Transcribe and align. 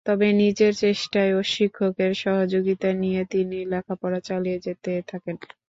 তবে 0.05 0.27
নিজের 0.41 0.73
চেষ্টায় 0.79 1.29
এবং 1.31 1.45
শিক্ষকদের 1.51 2.11
সহযোগিতা 2.23 2.89
নিয়ে 3.01 3.21
তিনি 3.31 3.57
লেখাপড়া 3.71 4.19
চালিয়ে 4.21 4.57
যেতে 4.59 4.91
থাকেন। 5.07 5.35